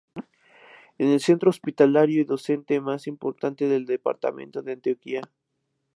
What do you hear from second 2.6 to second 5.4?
más importante del Departamento de Antioquia.